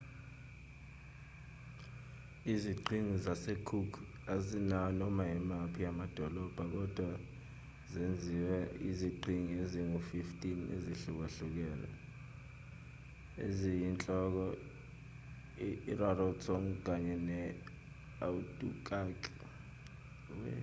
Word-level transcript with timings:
iziqhingi 2.53 3.15
zasecook 3.25 3.91
azinawo 4.33 4.89
noma 5.01 5.23
imaphi 5.37 5.81
amadolobha 5.91 6.63
kodwa 6.73 7.07
zenziwe 7.91 8.55
yiziqhingi 8.83 9.53
ezingu-15 9.63 10.45
ezihlukahlukene 10.75 11.89
eziyinhloko 13.45 14.45
irarotong 15.91 16.67
kanye 16.85 17.15
ne-aitutaki 17.27 19.31